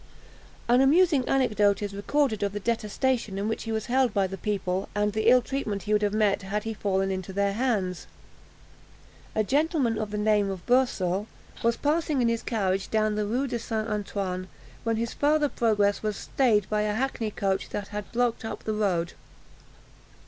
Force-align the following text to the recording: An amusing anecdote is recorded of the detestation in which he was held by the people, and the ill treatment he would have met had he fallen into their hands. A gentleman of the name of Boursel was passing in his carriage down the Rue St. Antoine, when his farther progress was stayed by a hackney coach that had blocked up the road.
An 0.67 0.81
amusing 0.81 1.23
anecdote 1.29 1.79
is 1.83 1.93
recorded 1.93 2.41
of 2.41 2.53
the 2.53 2.59
detestation 2.59 3.37
in 3.37 3.47
which 3.47 3.65
he 3.65 3.71
was 3.71 3.85
held 3.85 4.15
by 4.15 4.25
the 4.25 4.35
people, 4.35 4.89
and 4.95 5.13
the 5.13 5.27
ill 5.29 5.43
treatment 5.43 5.83
he 5.83 5.93
would 5.93 6.01
have 6.01 6.11
met 6.11 6.41
had 6.41 6.63
he 6.63 6.73
fallen 6.73 7.11
into 7.11 7.31
their 7.31 7.53
hands. 7.53 8.07
A 9.35 9.43
gentleman 9.43 9.99
of 9.99 10.09
the 10.09 10.17
name 10.17 10.49
of 10.49 10.65
Boursel 10.65 11.27
was 11.61 11.77
passing 11.77 12.19
in 12.19 12.29
his 12.29 12.41
carriage 12.41 12.89
down 12.89 13.13
the 13.13 13.27
Rue 13.27 13.47
St. 13.47 13.87
Antoine, 13.87 14.47
when 14.83 14.95
his 14.95 15.13
farther 15.13 15.49
progress 15.49 16.01
was 16.01 16.17
stayed 16.17 16.67
by 16.67 16.81
a 16.81 16.95
hackney 16.95 17.29
coach 17.29 17.69
that 17.69 17.89
had 17.89 18.11
blocked 18.11 18.43
up 18.43 18.63
the 18.63 18.73
road. 18.73 19.13